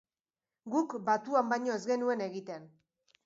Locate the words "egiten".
2.29-2.69